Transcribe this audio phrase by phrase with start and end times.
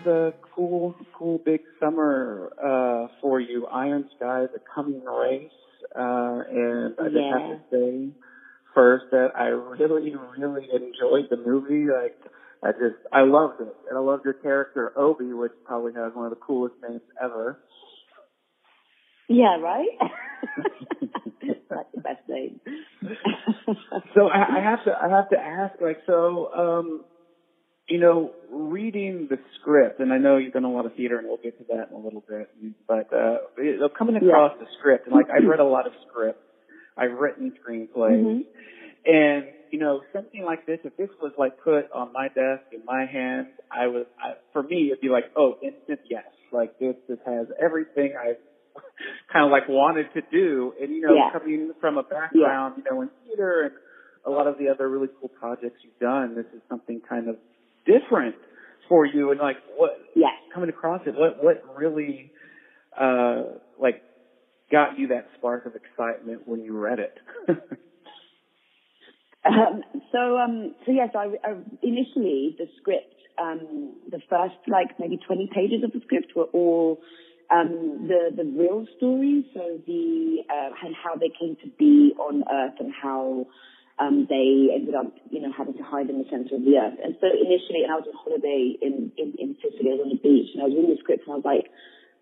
[0.00, 3.66] is a cool, cool big summer uh, for you.
[3.66, 5.50] Iron Sky is a coming race,
[5.96, 7.38] uh, and I just Yeah.
[7.38, 8.12] have to say
[8.74, 11.86] first that I really, really enjoyed the movie.
[11.90, 12.16] Like,
[12.62, 16.26] I just, I loved it, and I loved your character Obi, which probably has one
[16.26, 17.58] of the coolest names ever.
[19.28, 19.88] Yeah, right?
[21.70, 22.60] That's the best name.
[24.14, 27.04] so I, I have to I have to ask like so um
[27.90, 31.26] you know reading the script and I know you've done a lot of theater and
[31.28, 32.48] we'll get to that in a little bit
[32.88, 36.40] but uh know, coming across the script and like I've read a lot of scripts.
[36.96, 38.24] I've written screenplays.
[38.24, 38.44] Mhm.
[39.06, 42.84] and you know something like this if this was like put on my desk in
[42.84, 46.24] my hands I was I, for me it'd be like oh instant yes.
[46.52, 48.36] Like this this has everything I've
[49.32, 50.74] kind of like wanted to do.
[50.80, 51.30] And you know Yeah.
[51.32, 53.72] coming from a background you know in theater and
[54.26, 57.36] a lot of the other really cool projects you've done this is something kind of
[57.98, 58.34] different
[58.88, 60.32] for you and like what yes.
[60.52, 62.30] coming across it what what really
[62.98, 63.42] uh
[63.80, 64.02] like
[64.70, 67.14] got you that spark of excitement when you read it
[69.44, 71.52] Um, so, um, so yes, I, I
[71.82, 77.00] initially the script, um, the first like maybe 20 pages of the script were all
[77.50, 82.44] um, the the real story, so the uh, and how they came to be on
[82.52, 83.46] Earth and how
[84.00, 86.96] um, they ended up, you know, having to hide in the center of the Earth.
[87.04, 90.12] And so initially, and I was on holiday in in, in Sicily, I was on
[90.16, 91.68] the beach, and I was reading the script, and I was like.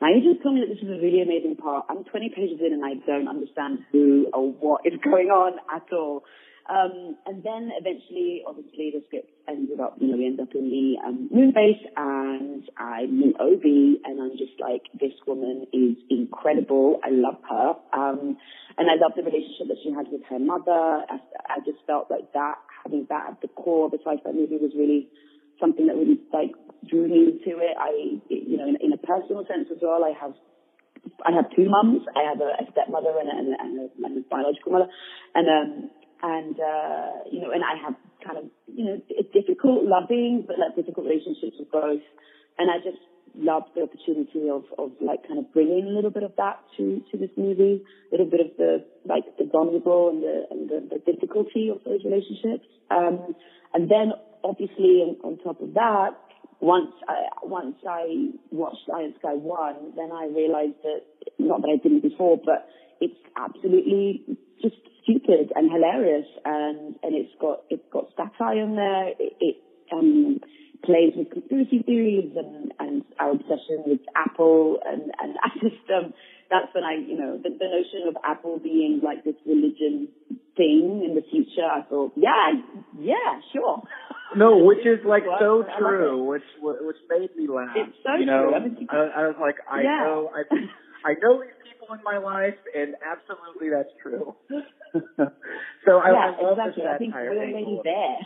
[0.00, 1.86] my just told me that this is a really amazing part.
[1.88, 5.86] I'm 20 pages in and I don't understand who or what is going on at
[5.92, 6.24] all.
[6.64, 10.70] Um, and then eventually, obviously, the script ended up, you know, we end up in
[10.72, 15.96] the um, moon base, and I meet Obi, and I'm just like, this woman is
[16.08, 17.00] incredible.
[17.04, 18.38] I love her, um,
[18.78, 21.04] and I love the relationship that she had with her mother.
[21.04, 21.20] I,
[21.52, 24.72] I just felt like that, having that at the core of the sci-fi movie was
[24.74, 25.08] really
[25.60, 26.56] something that really like
[26.88, 27.76] drew me into it.
[27.76, 30.32] I, you know, in, in a personal sense as well, I have
[31.28, 32.02] I have two mums.
[32.16, 34.88] I have a, a stepmother and, a, and, a, and a biological mother,
[35.34, 35.90] and um,
[36.24, 38.96] and uh, you know, and I have kind of you know
[39.32, 42.00] difficult, loving, but like difficult relationships with both,
[42.58, 43.00] and I just
[43.36, 47.04] loved the opportunity of of like kind of bringing a little bit of that to
[47.12, 50.96] to this movie, a little bit of the like the vulnerable and the and the,
[50.96, 53.36] the difficulty of those relationships, um,
[53.74, 56.16] and then obviously on, on top of that,
[56.60, 61.04] once I once I watched Iron Sky one, then I realized that
[61.38, 62.64] not that I didn't before, but
[63.00, 64.24] it's absolutely
[64.62, 69.08] just stupid and hilarious, and and it's got it's got satire in there.
[69.08, 69.56] It, it
[69.92, 70.40] um,
[70.84, 76.12] plays with conspiracy theories and and our obsession with Apple, and and just um,
[76.50, 80.08] that's when I you know the, the notion of Apple being like this religion
[80.56, 81.64] thing in the future.
[81.64, 82.52] I thought, yeah,
[82.98, 83.82] yeah, sure.
[84.36, 88.50] no which is like so true which which made me laugh It's so you know
[88.50, 88.54] true.
[88.54, 89.98] I mean, I, I was like I Yeah.
[90.04, 90.42] know I
[91.06, 94.34] I know these people in my life, and absolutely that's true.
[95.84, 96.84] so I, yeah, I love exactly.
[96.86, 98.16] I think we're already there.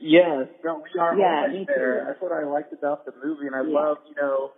[0.00, 2.04] Yes, no, we are Yeah, already there.
[2.06, 3.78] That's what I liked about the movie, and I Yeah.
[3.78, 4.50] love, you know,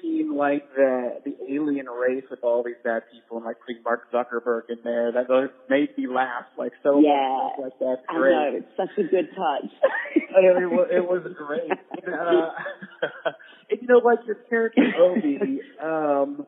[0.00, 4.10] seeing like the the alien race with all these bad people, and like putting Mark
[4.12, 5.12] Zuckerberg in there.
[5.12, 7.48] That those made me laugh like so Yeah.
[7.58, 7.58] much.
[7.58, 9.70] Like that's I know it's such a good touch.
[10.36, 11.70] I it, it, was, it was great.
[12.04, 12.50] And, uh,
[13.70, 16.46] and you know, like your character Obi, um,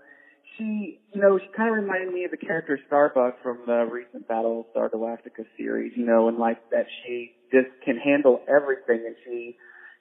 [0.58, 4.28] she, you know, she kind of reminded me of the character Starbuck from the recent
[4.28, 5.92] Battlestar Galactica series.
[5.96, 9.56] You know, and like that she just can handle everything, and she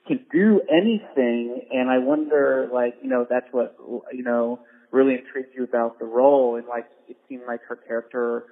[0.07, 1.67] can do anything.
[1.71, 3.75] And I wonder, like, you know, that's what
[4.11, 4.59] you know
[4.91, 8.45] really intrigued you about the role, and like it seemed like her character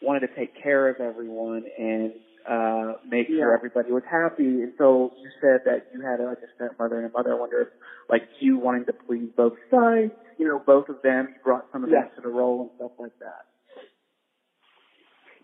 [0.00, 2.12] wanted to take care of everyone and
[2.48, 4.62] uh make sure everybody was happy.
[4.62, 7.32] And so you said that you had like a stepmother and a mother.
[7.32, 7.68] I wonder if
[8.08, 11.84] like you wanting to please both sides, you know, both of them, you brought some
[11.84, 12.02] of Yeah.
[12.02, 13.44] that to the role and stuff like that.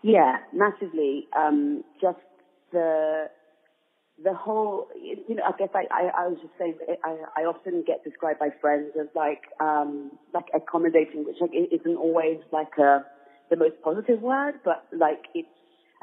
[0.03, 1.27] yeah, massively.
[1.35, 2.17] Um, just
[2.71, 3.29] the
[4.21, 7.45] the whole, you know, I guess I, I, I was just saying, that I, I
[7.45, 12.77] often get described by friends as like, um, like accommodating, which like isn't always like
[12.77, 13.05] a,
[13.49, 15.47] the most positive word, but like it's,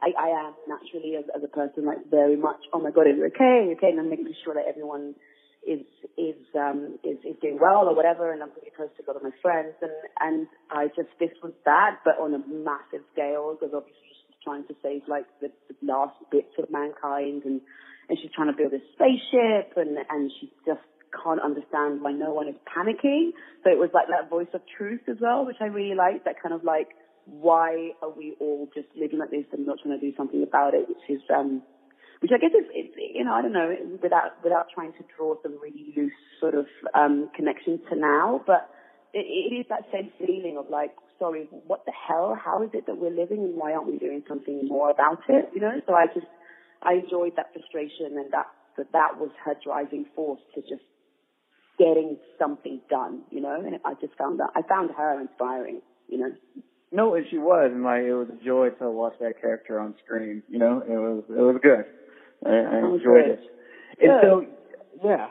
[0.01, 3.17] I, I am naturally as, as a person like very much, oh my god, are
[3.17, 3.45] you okay?
[3.45, 3.89] Are you okay?
[3.89, 5.15] And I'm making sure that everyone
[5.67, 9.07] is, is, um, is, is doing well or whatever, and I'm really close to a
[9.09, 9.91] lot of my friends, and,
[10.21, 14.65] and I just, this was that, but on a massive scale, because obviously she's trying
[14.69, 17.61] to save like the, the last bits of mankind, and,
[18.09, 22.33] and she's trying to build a spaceship and and she just can't understand why no
[22.33, 23.31] one is panicking.
[23.65, 26.25] So it was like that voice of truth as well, which I really liked.
[26.25, 26.89] That kind of like,
[27.27, 30.75] why are we all just living like this and not trying to do something about
[30.75, 30.89] it?
[30.89, 31.63] Which is um,
[32.21, 35.35] which I guess is, is you know I don't know without without trying to draw
[35.43, 38.71] some really loose sort of um, connections to now, but
[39.13, 42.39] it, it is that same feeling of like, sorry, what the hell?
[42.43, 45.51] How is it that we're living, and why aren't we doing something more about it?
[45.55, 46.27] You know, so I just
[46.83, 48.47] I enjoyed that frustration, and that
[48.79, 50.87] that that was her driving force to just
[51.77, 53.23] getting something done.
[53.31, 55.83] You know, and I just found that I found her inspiring.
[56.09, 56.31] You know.
[56.97, 59.95] No, and she was, and like it was a joy to watch that character on
[60.03, 60.43] screen.
[60.49, 61.85] You know, it was it was good.
[62.45, 63.41] I, I enjoyed it.
[64.01, 64.23] And Good.
[64.23, 64.45] so,
[65.05, 65.27] yeah,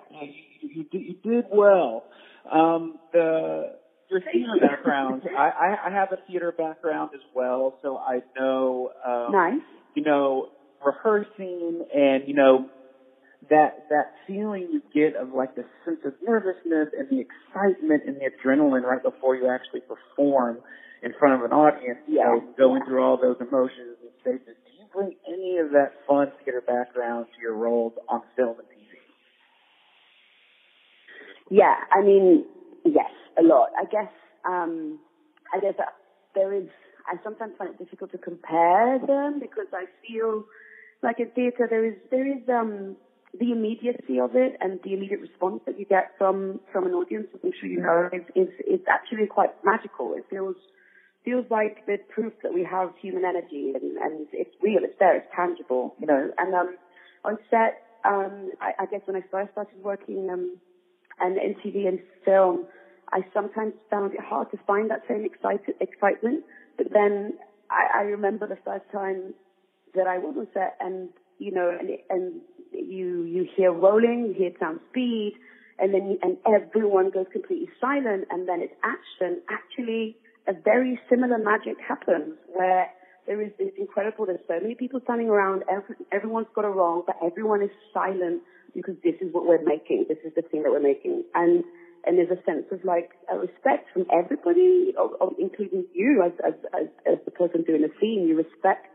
[0.61, 2.05] you, you, did- well.
[2.51, 3.77] Um, the
[4.11, 8.91] your theater background, I, I I have a theater background as well, so I know,
[9.03, 9.61] um, Nice.
[9.95, 10.49] you know,
[10.85, 12.69] rehearsing and you know
[13.49, 18.17] that that feeling you get of like the sense of nervousness and the excitement and
[18.17, 20.59] the adrenaline right before you actually perform
[21.05, 24.57] in front of an audience, you know, going through all those emotions and stages.
[24.65, 28.67] Do you bring any of that fun theater background to your roles on film and
[28.67, 28.97] TV?
[31.51, 32.45] Yeah, I mean,
[32.83, 33.69] yes, a lot.
[33.79, 34.11] I guess,
[34.45, 34.97] um,
[35.53, 35.93] I guess that
[36.33, 36.67] there is,
[37.05, 40.43] I sometimes find it difficult to compare them because I feel
[41.03, 42.95] like in theatre there is, there is, um,
[43.39, 47.27] the immediacy of it and the immediate response that you get from, from an audience,
[47.33, 50.15] as I'm sure you know, is, is, is actually quite magical.
[50.15, 50.55] It feels,
[51.25, 55.17] feels like the proof that we have human energy and, and it's real, it's there,
[55.17, 56.29] it's tangible, you know.
[56.37, 56.77] And um,
[57.25, 60.57] on set, um, I, I guess when I first started working um,
[61.19, 62.65] and in TV and film,
[63.11, 66.43] I sometimes found it hard to find that same excited, excitement.
[66.77, 67.33] But then
[67.69, 69.33] I, I remember the first time
[69.95, 72.41] that I was on set and, you know, and, and
[72.71, 75.33] you, you hear rolling, you hear sound speed,
[75.79, 79.41] and then you, and everyone goes completely silent and then it's action.
[79.49, 82.89] Actually, a very similar magic happens where
[83.25, 87.03] there is this incredible, there's so many people standing around, every, everyone's got a role,
[87.05, 88.41] but everyone is silent
[88.75, 91.23] because this is what we're making, this is the thing that we're making.
[91.33, 91.63] And,
[92.05, 96.33] and there's a sense of like a respect from everybody, of, of, including you as,
[96.45, 98.27] as, as, as the person doing the scene.
[98.29, 98.93] You respect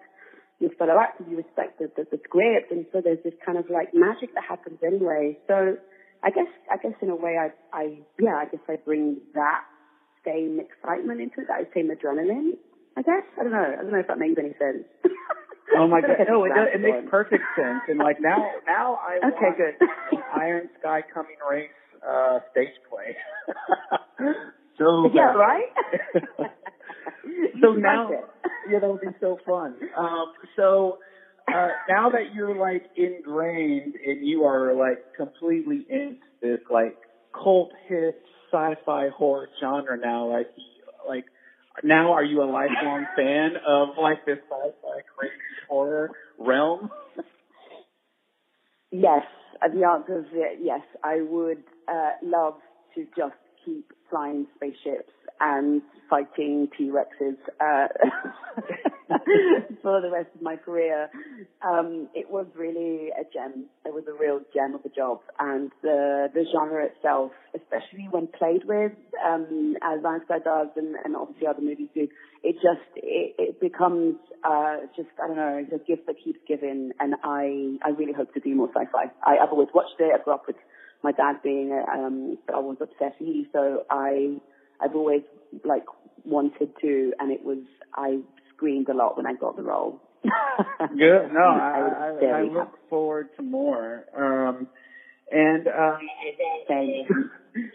[0.60, 3.64] your fellow actors, you respect the, the, the script, and so there's this kind of
[3.68, 5.36] like magic that happens anyway.
[5.48, 5.74] So
[6.22, 9.64] I guess, I guess in a way I, I, yeah, I guess I bring that
[10.24, 12.58] same excitement into it, that same adrenaline.
[12.96, 13.74] I guess I don't know.
[13.78, 14.84] I don't know if that makes any sense.
[15.76, 17.82] Oh my god, no, it, does, it makes perfect sense.
[17.88, 19.88] And like now, now I Okay, good.
[20.34, 21.70] Iron Sky Coming Race
[22.06, 23.16] uh, stage play.
[24.78, 25.68] so yeah, right.
[27.62, 28.10] so now,
[28.68, 29.76] yeah, that would be so fun.
[29.96, 30.98] Um, so
[31.48, 36.96] uh, now that you're like ingrained and you are like completely in this like
[37.32, 38.20] cult hit
[38.50, 40.48] sci-fi horror genre now, like
[41.08, 41.24] like
[41.82, 45.34] now are you a lifelong fan of like this sci-fi crazy
[45.68, 46.90] horror realm?
[48.90, 49.22] Yes,
[49.62, 50.26] uh, the answer is
[50.60, 50.80] yes.
[51.04, 52.54] I would uh, love
[52.94, 57.86] to just keep flying spaceships and fighting T-Rexes uh,
[59.90, 61.10] for the rest of my career.
[61.66, 63.66] Um, it was really a gem.
[63.84, 68.28] It was a real gem of a job, and the the genre itself, especially when
[68.28, 68.92] played with,
[69.26, 72.08] um, as Iron Sky does, and, and obviously other movies do,
[72.42, 76.38] it just it, it becomes uh, just I don't know, it's a gift that keeps
[76.46, 79.10] giving, and I I really hope to do more sci-fi.
[79.26, 80.12] I, I've always watched it.
[80.14, 80.56] I grew up with
[81.02, 82.78] my dad being a um, Star Wars
[83.52, 84.36] so I
[84.80, 85.22] I've always
[85.64, 85.84] like
[86.24, 88.20] wanted to, and it was I
[88.60, 90.00] screamed a lot when I got the role.
[90.22, 91.32] Good.
[91.32, 94.04] No, I, was I, I look forward to more.
[94.14, 94.68] Um,
[95.32, 95.98] and um,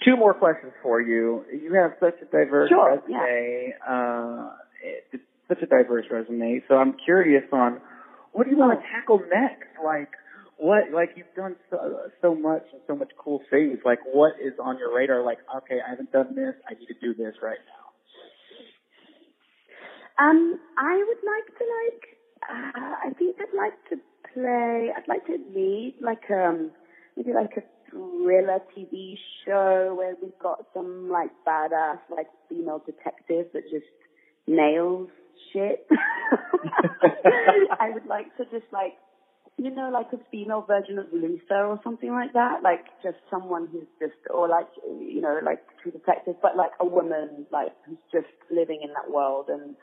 [0.04, 1.44] two more questions for you.
[1.52, 3.74] You have such a diverse Sure, resume.
[3.88, 4.50] Uh,
[5.12, 6.62] it's such a diverse resume.
[6.68, 7.80] So I'm curious on
[8.34, 9.70] what do you want to tackle next?
[9.84, 10.10] Like
[10.58, 10.92] what?
[10.94, 11.78] Like you've done so,
[12.22, 13.80] so much and so much cool things.
[13.86, 15.24] Like what is on your radar?
[15.24, 16.56] Like okay, I haven't done this.
[16.70, 17.85] I need to do this right now.
[20.18, 22.04] Um, I would like to like,
[22.50, 23.98] uh, I think I'd like to
[24.34, 26.72] play, I'd like to lead like, um,
[27.18, 33.48] maybe like a thriller TV show where we've got some like badass like female detective
[33.54, 33.86] that just
[34.48, 35.10] nails
[35.52, 35.86] shit.
[37.80, 38.94] I would like to just like,
[39.58, 42.64] you know, like a female version of Luther or something like that.
[42.64, 46.86] Like just someone who's just, or like, you know, like true detective, but like a
[46.86, 49.76] woman, like who's just living in that world and,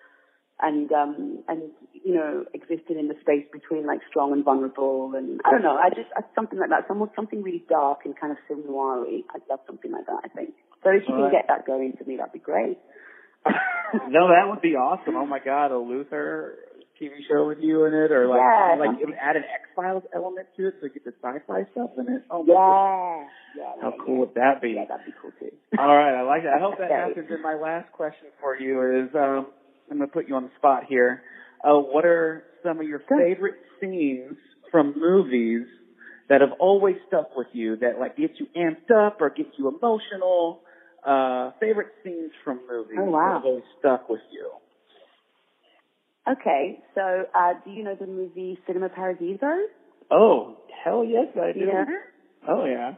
[0.61, 5.40] and um and you know existed in the space between like strong and vulnerable and
[5.44, 8.32] I don't know I just I, something like that something something really dark and kind
[8.32, 10.54] of film noir I'd love something like that I think
[10.85, 11.32] so if you All can right.
[11.32, 12.78] get that going for me that'd be great
[14.09, 15.16] no, that would be awesome.
[15.16, 16.59] Oh my God, a Luther
[17.00, 18.76] TV show with you in it, or like Yeah.
[18.78, 21.66] like it would add an X Files element to it, so you get the sci-fi
[21.73, 22.23] stuff in it.
[22.30, 23.26] Oh, Yeah.
[23.59, 23.73] Yeah.
[23.82, 24.78] how yeah, cool would that be?
[24.78, 25.50] Yeah, that'd be cool too.
[25.76, 26.54] All right, I like that.
[26.54, 27.26] I hope that happens.
[27.30, 29.49] And my last question for you is, um,
[29.92, 31.22] I'm going to put you on the spot here.
[31.62, 34.37] Uh, what are some of your favorite scenes
[34.70, 35.66] from movies
[36.30, 39.68] that have always stuck with you, that like get you amped up or get you
[39.68, 40.61] emotional?
[41.06, 43.26] Uh, favorite scenes from movies Oh, wow.
[43.26, 44.50] that have always stuck with you.
[46.30, 49.46] Okay, so uh, do you know the movie Cinema Paradiso?
[50.11, 51.66] Oh, hell yes, I do.
[51.66, 51.84] Yeah.
[52.49, 52.92] Oh yeah.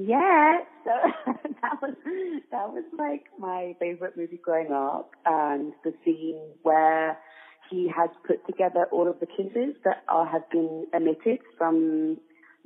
[0.00, 0.92] Yeah, so
[1.60, 1.94] that was
[2.52, 7.18] that was like my favorite movie growing up, and the scene where
[7.68, 12.16] he has put together all of the kisses that are have been omitted from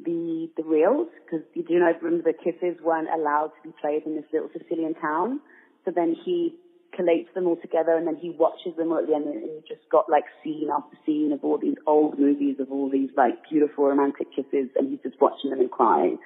[0.05, 4.03] the the reels because you do know remember the kisses weren't allowed to be played
[4.05, 5.41] in this little Sicilian town,
[5.87, 6.55] so then he
[6.93, 9.63] collates them all together and then he watches them all at the end and you
[9.67, 13.33] just got like scene after scene of all these old movies of all these like
[13.49, 16.19] beautiful romantic kisses and he's just watching them and crying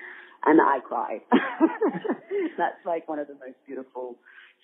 [0.45, 1.21] and I cried.
[2.59, 4.16] That's like one of the most beautiful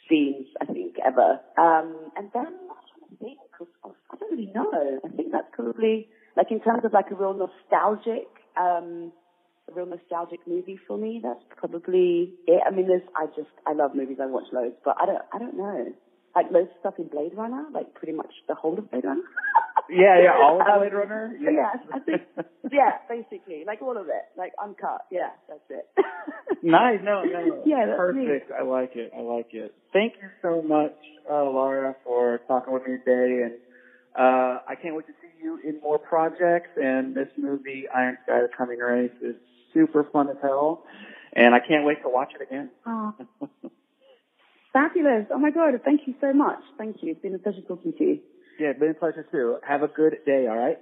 [0.08, 1.40] scenes I think ever.
[1.58, 2.46] Um, and then
[3.08, 3.38] to think,
[4.10, 5.00] I don't really know.
[5.04, 9.12] I think that's probably like in terms of like a real nostalgic, um,
[9.70, 11.20] a real nostalgic movie for me.
[11.22, 12.62] That's probably it.
[12.66, 14.18] I mean, there's I just I love movies.
[14.20, 15.92] I watch loads, but I don't I don't know.
[16.34, 19.22] Like of stuff in Blade Runner, like pretty much the whole of Blade Runner.
[19.90, 21.36] Yeah, yeah, all of Um, Blade Runner.
[21.40, 22.22] Yeah, I think
[22.72, 25.02] yeah, basically, like all of it, like uncut.
[25.10, 25.88] Yeah, that's it.
[26.62, 27.00] Nice.
[27.02, 27.62] No, no.
[27.66, 28.52] Yeah, that's Perfect.
[28.52, 29.10] I like it.
[29.16, 29.74] I like it.
[29.92, 30.94] Thank you so much,
[31.28, 33.42] uh, Laura, for talking with me today.
[33.42, 33.54] And
[34.16, 36.70] uh, I can't wait to see you in more projects.
[36.80, 39.34] And this movie, Iron Sky: The Coming Race, is
[39.74, 40.84] super fun as hell.
[41.32, 42.70] And I can't wait to watch it again.
[42.86, 43.12] Oh,
[44.72, 45.26] fabulous!
[45.32, 46.60] Oh my god, thank you so much.
[46.78, 47.12] Thank you.
[47.12, 48.20] It's been a pleasure talking to you.
[48.58, 49.58] Yeah, been a pleasure too.
[49.66, 50.46] Have a good day.
[50.48, 50.78] All right.